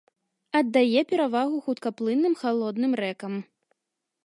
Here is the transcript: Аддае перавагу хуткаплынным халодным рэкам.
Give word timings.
Аддае 0.59 1.01
перавагу 1.11 1.57
хуткаплынным 1.67 2.33
халодным 2.41 2.91
рэкам. 3.01 3.33